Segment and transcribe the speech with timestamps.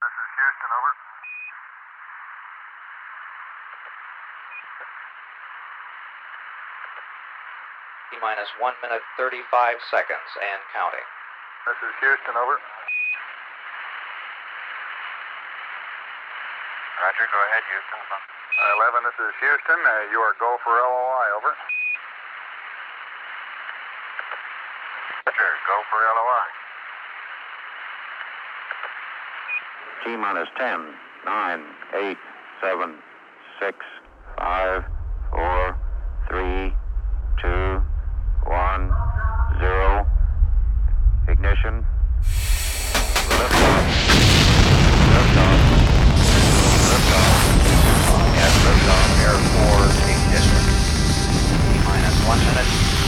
[0.00, 0.92] This is Houston, over.
[8.08, 9.44] T minus 1 minute 35
[9.92, 11.04] seconds and counting.
[11.68, 12.56] This is Houston, over.
[17.04, 18.00] Roger, go ahead, Houston.
[18.00, 19.80] Uh, 11, this is Houston.
[19.84, 21.52] Uh, you are go for LOI, over.
[25.28, 26.59] Roger, go for LOI.
[30.04, 30.94] T minus 10,
[31.26, 31.64] 9,
[31.94, 32.16] 8,
[32.62, 32.94] 7,
[33.60, 33.76] 6,
[34.38, 34.84] 5,
[35.30, 35.78] 4,
[36.28, 36.72] 3,
[37.42, 37.82] 2,
[38.46, 38.92] 1,
[39.58, 40.06] 0.
[41.28, 41.84] Ignition.
[43.28, 43.84] Liftoff.
[45.12, 45.60] Liftoff.
[46.88, 47.36] Liftoff.
[48.40, 50.64] Yes, liftoff, Air 4 ignition.
[51.60, 52.99] T minus 1 minute.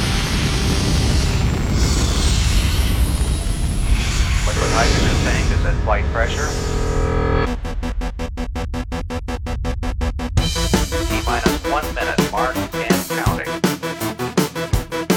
[5.83, 6.47] Flight pressure.
[11.09, 13.51] T minus 1 minute mark and counting.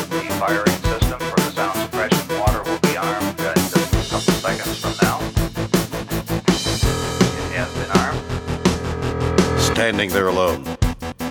[0.10, 4.80] The firing system for the sound suppression water will be armed just a couple seconds
[4.80, 5.20] from now.
[7.28, 9.62] It has been armed.
[9.62, 10.64] Standing there alone.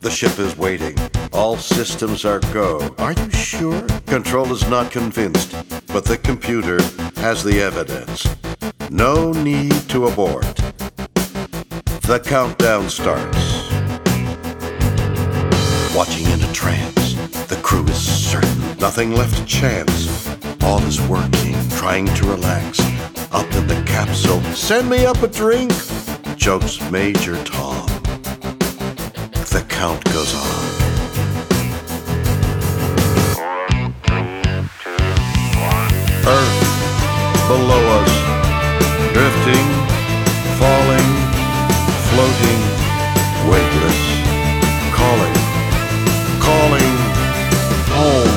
[0.00, 0.96] The ship is waiting.
[1.32, 2.94] All systems are go.
[2.98, 3.82] Are you sure?
[4.06, 5.56] Control is not convinced,
[5.88, 6.80] but the computer
[7.16, 8.28] has the evidence.
[8.90, 10.42] No need to abort.
[12.02, 13.70] The countdown starts.
[15.94, 17.14] Watching in a trance,
[17.48, 20.28] the crew is certain, nothing left to chance.
[20.62, 22.80] All is working, trying to relax.
[23.32, 25.72] Up in the capsule, send me up a drink,
[26.36, 27.86] jokes Major Tom.
[29.50, 30.64] The count goes on.
[36.26, 36.64] Earth
[37.46, 38.13] below us,
[39.24, 39.68] drifting,
[40.60, 41.08] falling,
[42.10, 42.60] floating,
[43.48, 44.00] weightless,
[44.92, 45.34] calling,
[46.44, 46.92] calling,
[47.88, 48.34] home.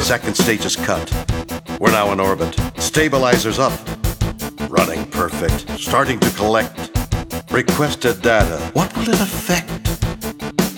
[0.00, 1.12] Second stage is cut.
[1.78, 2.58] We're now in orbit.
[2.78, 3.78] Stabilizers up.
[4.70, 5.78] Running perfect.
[5.78, 6.85] Starting to collect.
[7.56, 8.56] Requested data.
[8.56, 9.88] Uh, what will it affect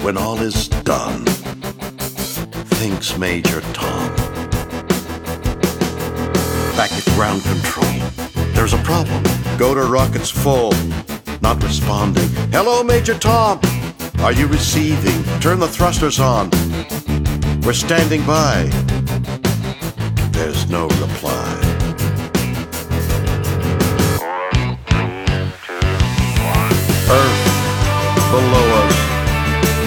[0.00, 1.24] when all is done?
[2.78, 4.14] Thinks Major Tom.
[6.76, 7.98] Back at ground control.
[8.54, 9.24] There's a problem.
[9.58, 10.72] Go to rockets full.
[11.40, 12.28] Not responding.
[12.52, 13.60] Hello, Major Tom.
[14.20, 15.24] Are you receiving?
[15.40, 16.48] Turn the thrusters on.
[17.62, 18.70] We're standing by.
[20.30, 21.47] There's no reply.
[27.10, 27.44] Earth
[28.30, 28.96] below us,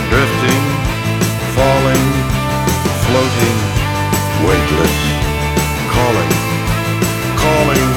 [0.09, 0.64] drifting,
[1.54, 2.06] falling,
[3.06, 3.58] floating,
[4.42, 4.98] weightless,
[5.94, 6.34] calling,
[7.38, 7.90] calling.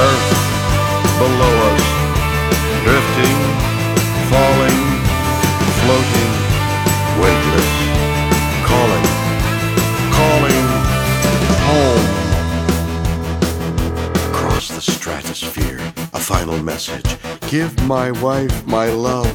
[0.00, 0.30] Earth
[1.20, 1.84] below us,
[2.88, 3.38] drifting,
[4.32, 4.80] falling,
[5.84, 6.32] floating,
[7.20, 7.70] weightless,
[8.64, 9.06] calling,
[10.16, 10.66] calling,
[11.68, 12.08] home.
[14.30, 15.80] Across the stratosphere,
[16.14, 17.04] a final message.
[17.52, 19.28] Give my wife my love,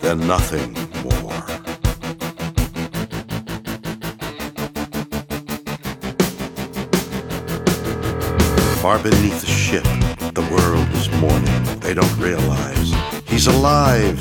[0.00, 0.72] then nothing
[1.04, 1.38] more.
[8.82, 9.84] Far beneath the ship,
[10.34, 11.78] the world is mourning.
[11.78, 12.92] They don't realize
[13.28, 14.18] he's alive.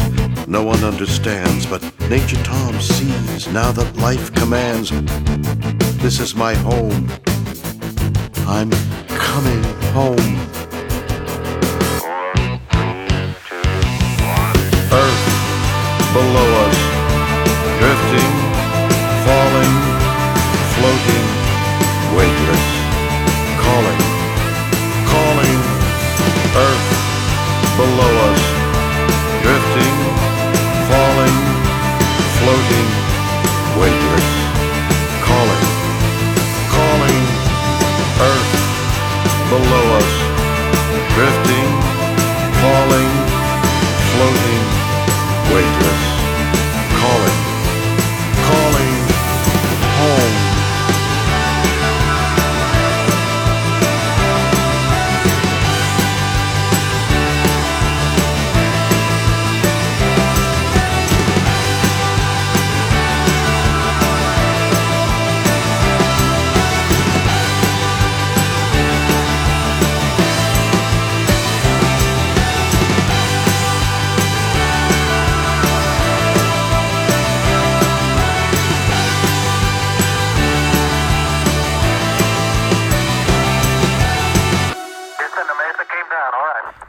[0.47, 4.91] No one understands, but Major Tom sees now that life commands.
[6.03, 7.09] This is my home.
[8.45, 8.69] I'm
[9.07, 10.50] coming home.
[14.93, 15.25] Earth
[16.11, 16.77] below us,
[17.79, 18.33] drifting,
[19.23, 19.75] falling,
[20.75, 21.27] floating,
[22.11, 22.65] weightless,
[23.63, 24.01] calling,
[25.07, 25.59] calling.
[26.59, 26.89] Earth
[27.79, 28.20] below us,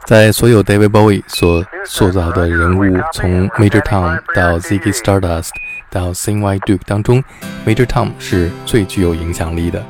[0.05, 5.51] 在所有 David Bowie 所塑造的人物，从 Major Tom 到 Ziggy Stardust
[5.89, 7.23] 到 CY Duke 当中
[7.65, 9.81] ，Major Tom 是最具有影响力的。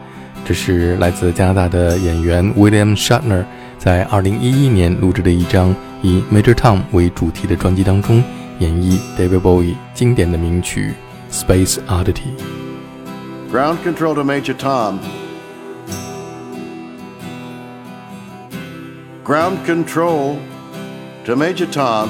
[0.45, 3.43] 这是来自加拿大的演员 William Shatner
[3.79, 8.23] 在2011年录制的一张以 Major Tom 为主题的专辑当中
[8.59, 10.93] 演绎 David Bowie 经典的名曲
[11.33, 12.13] 《Space Oddity》。
[13.51, 14.99] Ground control to Major Tom.
[19.23, 20.37] Ground control
[21.23, 22.09] to Major Tom.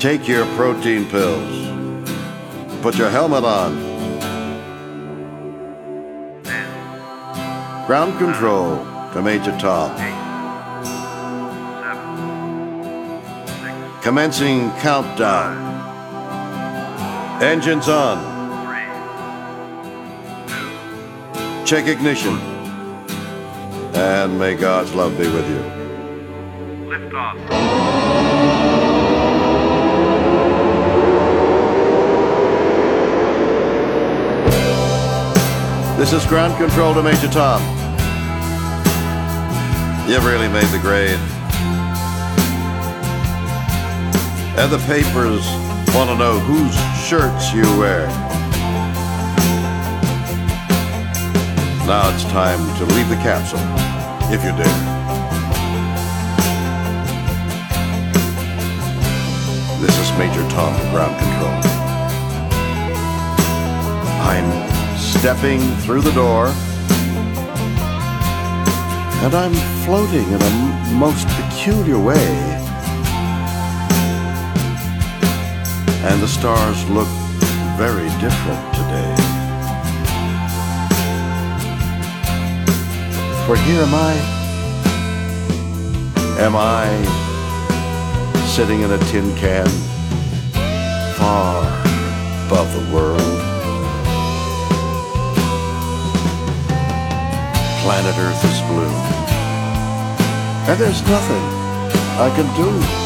[0.00, 2.10] Take your protein pills.
[2.82, 3.76] Put your helmet on.
[7.86, 9.94] Ground control to Major Tom.
[14.02, 15.54] Commencing countdown.
[17.40, 18.34] Engines on.
[21.64, 22.53] Check ignition.
[23.96, 25.60] And may God's love be with you.
[26.88, 27.36] Lift off.
[35.96, 37.62] This is ground control to Major Tom.
[40.08, 41.18] You've really made the grade.
[44.58, 45.46] And the papers
[45.94, 46.74] want to know whose
[47.08, 48.23] shirts you wear.
[51.86, 53.60] Now it's time to leave the capsule,
[54.32, 54.64] if you dare.
[59.82, 61.52] This is Major Tom, ground control.
[64.22, 66.46] I'm stepping through the door,
[69.22, 69.52] and I'm
[69.84, 72.26] floating in a most peculiar way.
[76.08, 77.08] And the stars look
[77.76, 78.73] very different
[83.46, 84.14] For here am I.
[86.40, 86.88] Am I
[88.46, 89.66] sitting in a tin can
[91.18, 91.62] far
[92.46, 93.20] above the world?
[97.82, 98.96] Planet Earth is blue.
[100.66, 101.44] And there's nothing
[102.18, 103.03] I can do.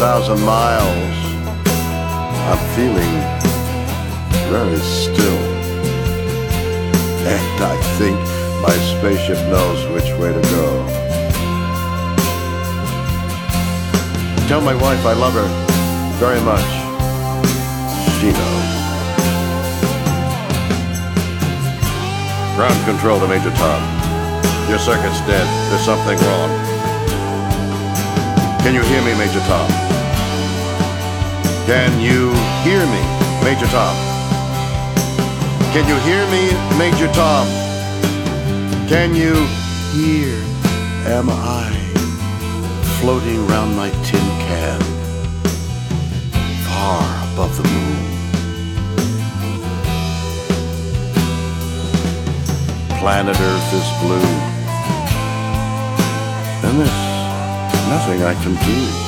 [0.00, 1.16] 100,000 miles,
[2.46, 3.14] I'm feeling
[4.46, 5.38] very still.
[7.26, 8.16] And I think
[8.62, 10.86] my spaceship knows which way to go.
[14.46, 15.48] Tell my wife I love her
[16.22, 16.70] very much.
[18.20, 18.70] She knows.
[22.54, 23.82] Ground control to Major Tom.
[24.70, 25.46] Your circuit's dead.
[25.70, 26.67] There's something wrong.
[28.62, 29.68] Can you hear me, Major Tom?
[31.66, 32.32] Can you
[32.64, 33.02] hear me,
[33.42, 33.96] Major Tom?
[35.72, 37.46] Can you hear me, Major Tom?
[38.88, 39.34] Can you
[39.92, 40.34] hear?
[41.06, 41.70] Am I
[43.00, 44.80] floating round my tin can,
[46.66, 48.08] far above the moon?
[52.98, 54.30] Planet Earth is blue,
[56.68, 57.07] and there's
[57.88, 59.07] nothing I can do.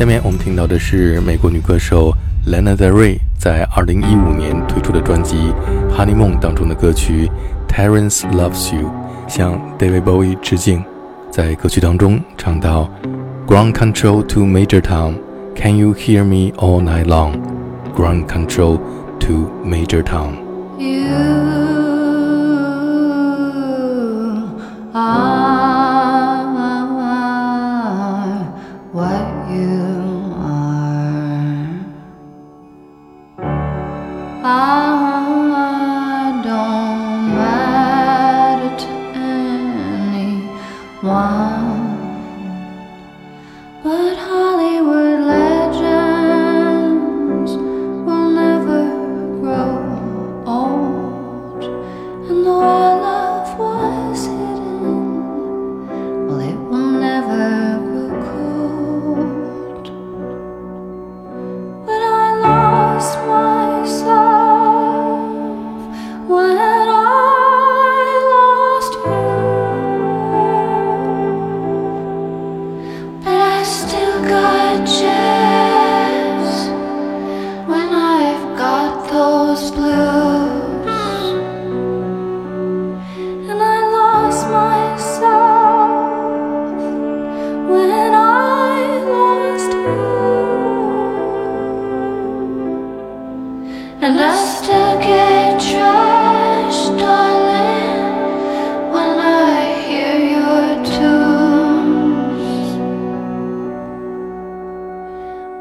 [0.00, 2.10] 下面我们听到的是美国女歌手
[2.46, 5.36] Lana Del Rey 在2015年推出的专辑
[5.94, 7.30] 《Honey Moon》当中的歌曲
[7.70, 8.88] 《Terence Loves You》，
[9.28, 10.82] 向 David Bowie 致敬。
[11.30, 12.90] 在歌曲当中唱到
[13.46, 18.80] ：Ground control to major town，Can you hear me all night long？Ground control
[19.18, 20.30] to major town。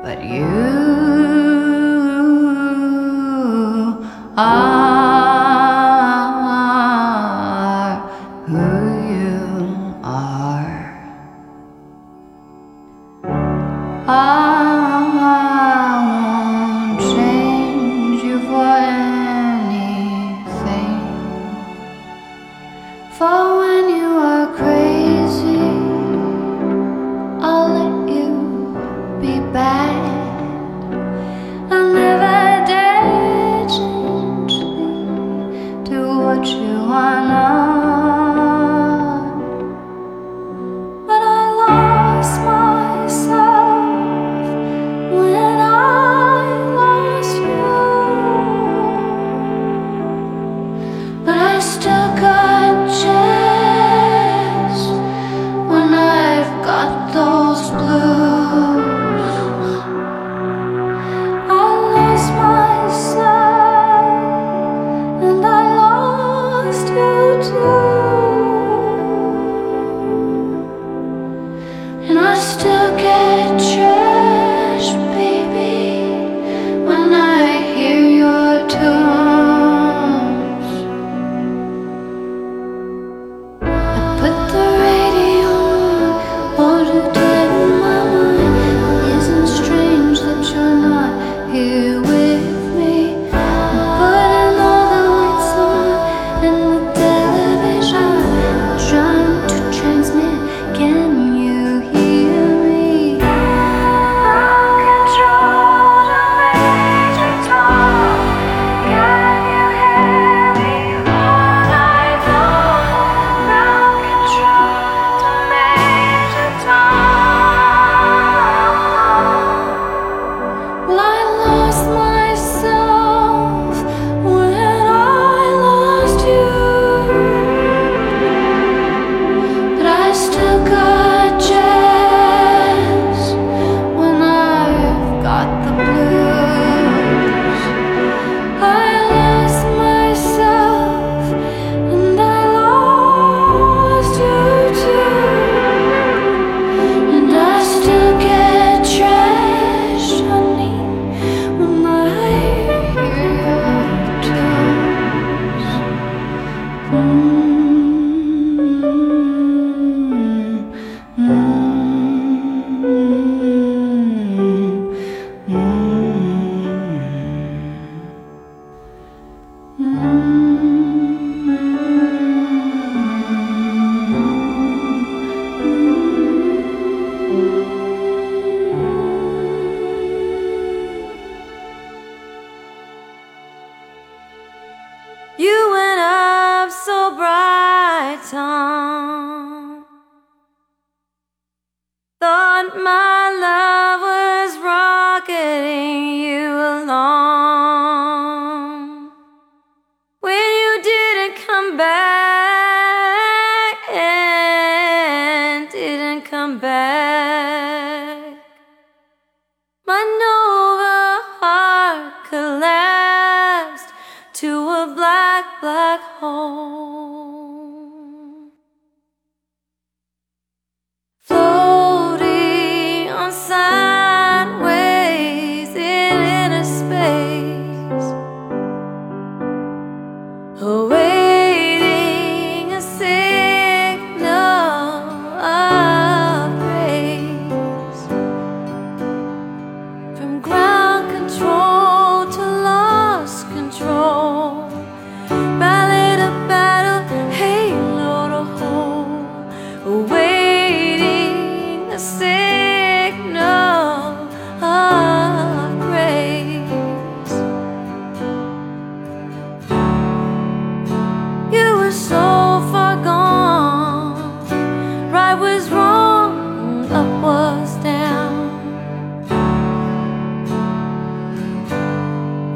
[0.01, 0.45] But you
[4.37, 4.78] are.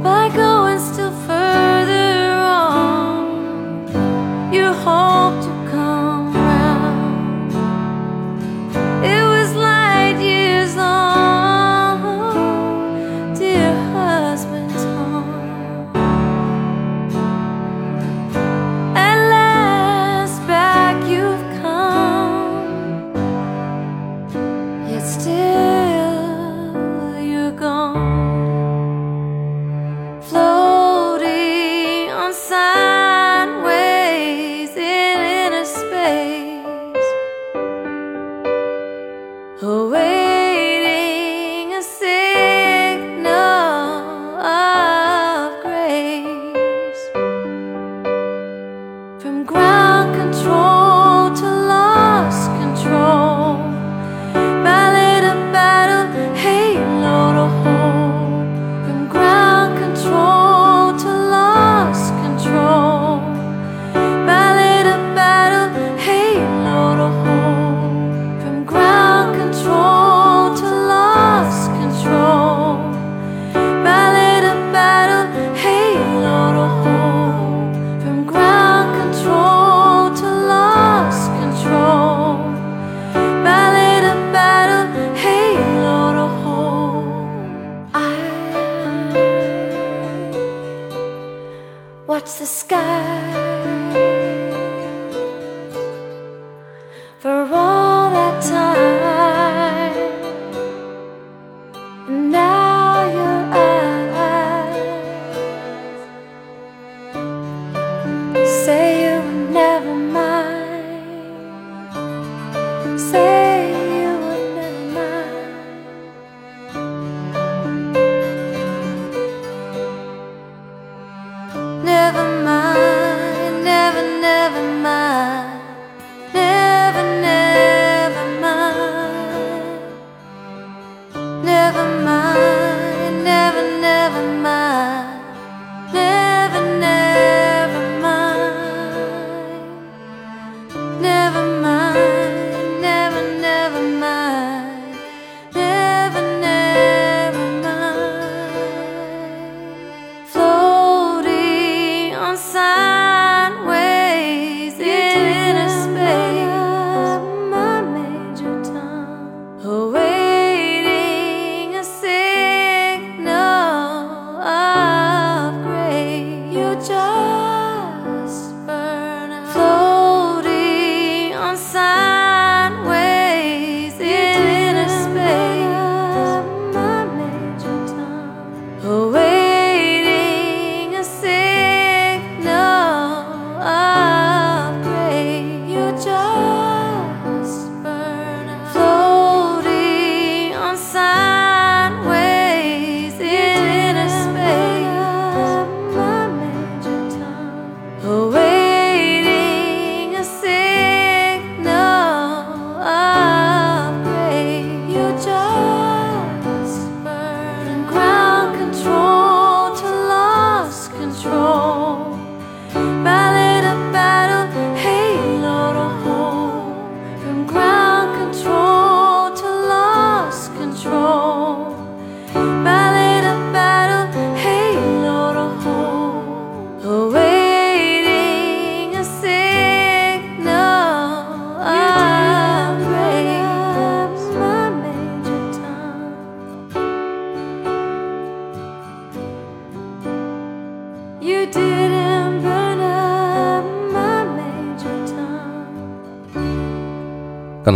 [0.03, 1.02] By going still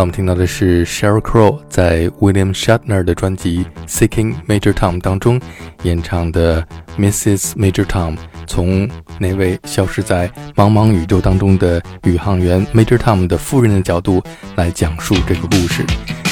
[0.08, 5.40] 们听到的是 Sheryl Crow 在 William Shatner 的专辑《Seeking Major Tom》当中
[5.84, 6.66] 演唱的
[6.98, 7.52] Mrs.
[7.58, 8.16] Major Tom，
[8.48, 8.90] 从
[9.20, 14.24] 那位消失在茫茫宇宙当中的宇航员 Major Tom 的夫人的角度
[14.56, 15.84] 来讲述这个故事。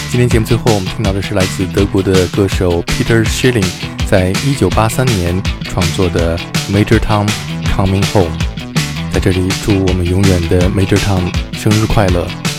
[0.10, 3.68] 今天节目最后，我们听到的是来自德国的歌手 Peter Schilling
[4.08, 6.38] 在1983年创作的
[6.72, 7.28] Major Tom
[7.76, 8.32] Coming Home。
[9.12, 12.26] 在这里，祝我们永远的 Major Tom 生日快乐！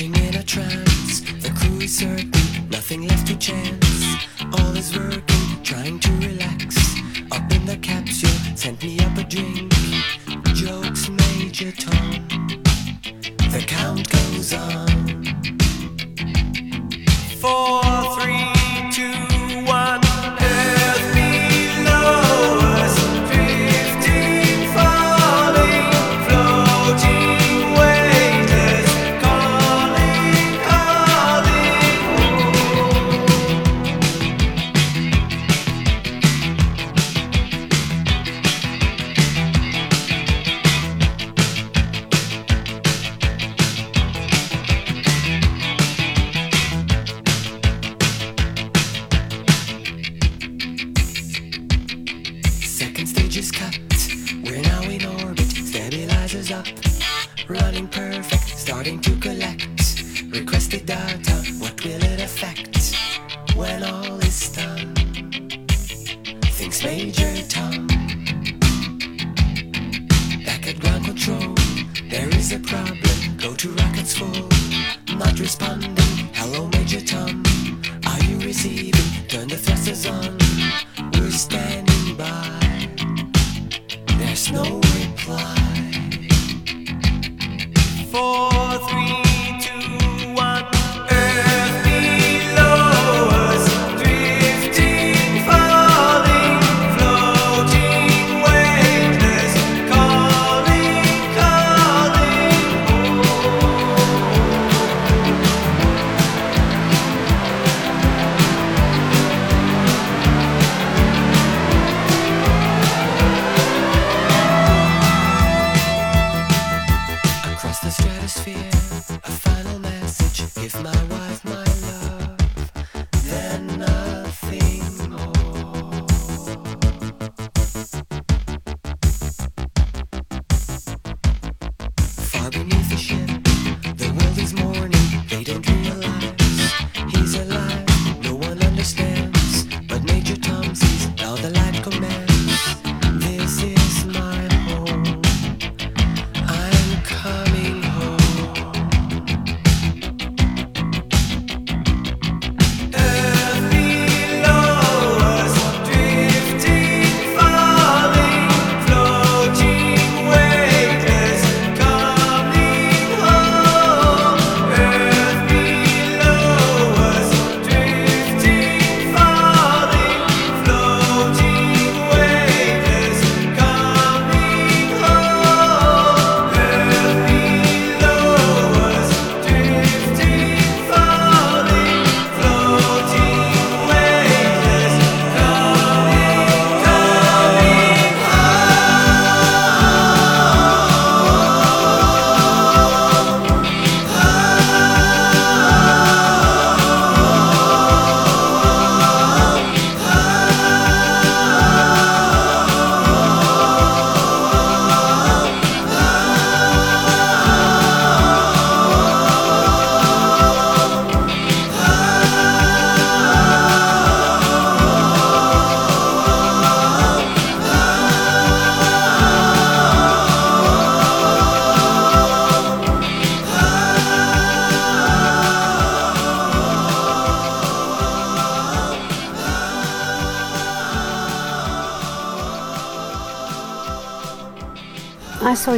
[0.00, 2.30] In a trance, the crew is certain,
[2.70, 4.16] nothing left to chance.
[4.54, 6.74] All is working, trying to relax.
[7.30, 9.70] Up in the capsule, sent me up a drink.
[10.54, 12.26] Jokes, Major Tom.
[13.52, 14.88] The count goes on.
[17.38, 17.82] Four,
[18.14, 18.59] three,
[74.18, 75.94] Not responding.
[76.34, 77.44] Hello, Major Tom.
[78.06, 79.28] Are you receiving?
[79.28, 80.36] Turn the thrusters on.
[81.12, 82.88] We're standing by.
[84.18, 85.54] There's no reply.
[88.10, 88.49] Four,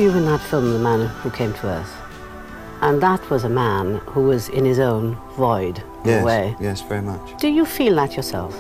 [0.03, 1.93] you in that film, The Man Who Came to Earth.
[2.81, 6.57] And that was a man who was in his own void, in Yes, a way.
[6.61, 7.41] yes, very much.
[7.41, 8.55] Do you feel that yourself?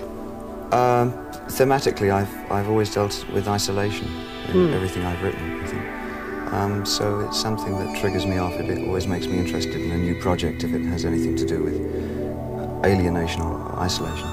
[0.72, 1.12] Um,
[1.48, 4.06] thematically, I've, I've always dealt with isolation
[4.54, 6.52] in everything I've written, I think.
[6.52, 8.52] Um, so it's something that triggers me off.
[8.52, 11.46] It, it always makes me interested in a new project if it has anything to
[11.46, 14.28] do with alienation or isolation.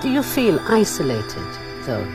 [0.00, 1.44] Do you feel isolated,
[1.84, 2.06] though?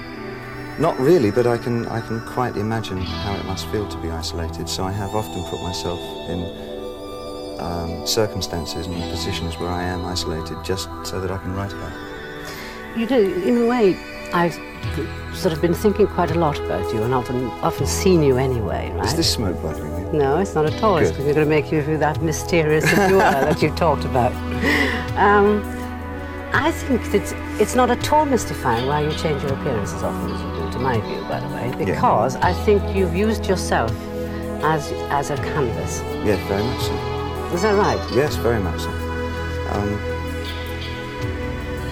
[0.80, 4.10] Not really, but I can, I can quite imagine how it must feel to be
[4.10, 4.68] isolated.
[4.68, 6.44] So I have often put myself in
[7.60, 11.92] um, circumstances and positions where I am isolated just so that I can write about
[11.94, 13.00] it.
[13.00, 13.98] You know, in a way,
[14.34, 14.60] I've
[15.34, 18.92] sort of been thinking quite a lot about you and often, often seen you anyway,
[18.96, 19.06] right?
[19.06, 20.12] Is this smoke bothering you?
[20.12, 21.00] No, it's not at all.
[21.00, 21.10] Good.
[21.10, 24.34] It's going to make you feel that mysterious that you are that you talked about.
[25.18, 25.64] Um,
[26.54, 30.32] I think that it's not at all mystifying why you change your appearance as often
[30.32, 33.92] as you do, to my view, by the way, because I think you've used yourself
[34.64, 36.02] as, as a canvas.
[36.24, 37.54] Yes, very much so.
[37.54, 38.00] Is that right?
[38.14, 38.90] Yes, very much so.
[39.72, 40.00] Um,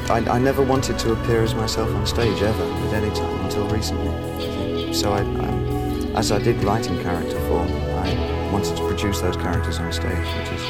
[0.09, 3.67] I, I never wanted to appear as myself on stage ever at any time until
[3.69, 4.93] recently.
[4.93, 9.37] So I, I, as I did write in character form, I wanted to produce those
[9.37, 10.61] characters on stage, which is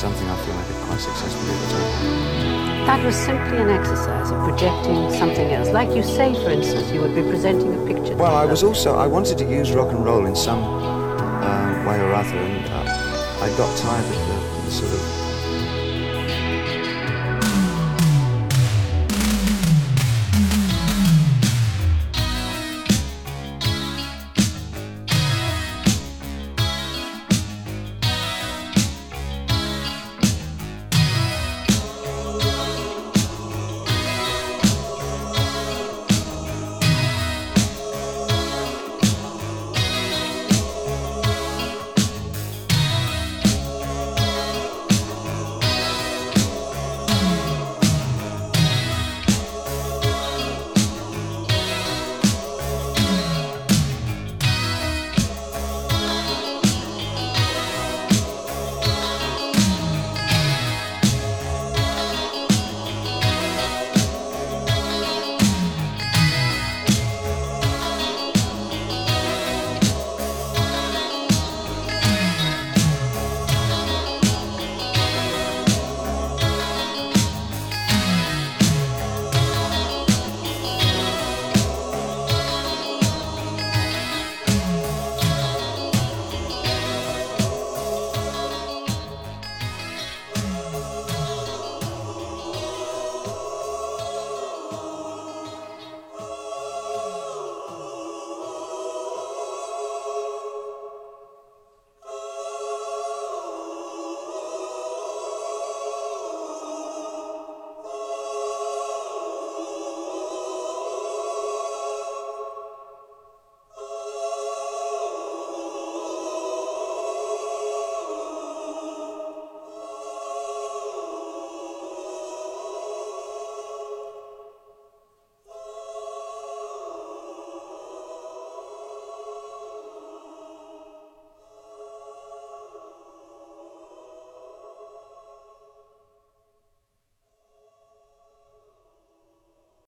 [0.00, 2.37] something I feel I did quite successfully at the time.
[2.88, 5.68] That was simply an exercise of projecting something else.
[5.68, 8.16] Like you say, for instance, you would be presenting a picture.
[8.16, 12.00] Well, I was also I wanted to use rock and roll in some uh, way
[12.00, 15.27] or other, and uh, I got tired of the, the sort of